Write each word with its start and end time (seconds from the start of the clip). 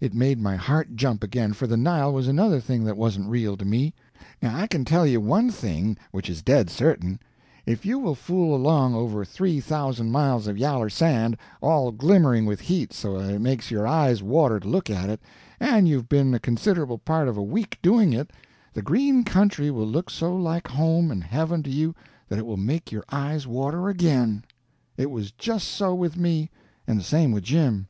It 0.00 0.14
made 0.14 0.38
my 0.40 0.56
heart 0.56 0.96
jump 0.96 1.22
again, 1.22 1.52
for 1.52 1.66
the 1.66 1.76
Nile 1.76 2.14
was 2.14 2.26
another 2.28 2.60
thing 2.60 2.82
that 2.84 2.96
wasn't 2.96 3.28
real 3.28 3.58
to 3.58 3.64
me. 3.66 3.92
Now 4.40 4.56
I 4.56 4.66
can 4.66 4.86
tell 4.86 5.06
you 5.06 5.20
one 5.20 5.50
thing 5.50 5.98
which 6.12 6.30
is 6.30 6.40
dead 6.40 6.70
certain: 6.70 7.20
if 7.66 7.84
you 7.84 7.98
will 7.98 8.14
fool 8.14 8.56
along 8.56 8.94
over 8.94 9.22
three 9.22 9.60
thousand 9.60 10.10
miles 10.12 10.46
of 10.46 10.56
yaller 10.56 10.88
sand, 10.88 11.36
all 11.60 11.92
glimmering 11.92 12.46
with 12.46 12.58
heat 12.60 12.94
so 12.94 13.18
that 13.18 13.28
it 13.34 13.40
makes 13.42 13.70
your 13.70 13.86
eyes 13.86 14.22
water 14.22 14.60
to 14.60 14.66
look 14.66 14.88
at 14.88 15.10
it, 15.10 15.20
and 15.60 15.86
you've 15.86 16.08
been 16.08 16.32
a 16.32 16.38
considerable 16.38 16.96
part 16.96 17.28
of 17.28 17.36
a 17.36 17.42
week 17.42 17.78
doing 17.82 18.14
it, 18.14 18.30
the 18.72 18.80
green 18.80 19.24
country 19.24 19.70
will 19.70 19.86
look 19.86 20.08
so 20.08 20.34
like 20.34 20.68
home 20.68 21.10
and 21.10 21.22
heaven 21.22 21.62
to 21.64 21.70
you 21.70 21.94
that 22.30 22.38
it 22.38 22.46
will 22.46 22.56
make 22.56 22.90
your 22.90 23.04
eyes 23.12 23.46
water 23.46 23.90
again. 23.90 24.42
It 24.96 25.10
was 25.10 25.32
just 25.32 25.68
so 25.68 25.94
with 25.94 26.16
me, 26.16 26.48
and 26.86 26.98
the 26.98 27.04
same 27.04 27.30
with 27.30 27.44
Jim. 27.44 27.88